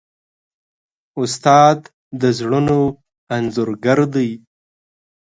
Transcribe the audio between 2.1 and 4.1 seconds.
د زړونو انځورګر